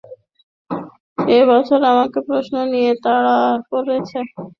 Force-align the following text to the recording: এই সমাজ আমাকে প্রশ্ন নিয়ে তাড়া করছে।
এই 1.27 1.41
সমাজ 1.61 1.83
আমাকে 1.91 2.19
প্রশ্ন 2.27 2.53
নিয়ে 2.73 2.91
তাড়া 3.03 3.37
করছে। 3.69 4.19